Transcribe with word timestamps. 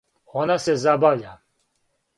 Она 0.43 0.55
се 0.63 0.75
забавља. 0.85 1.37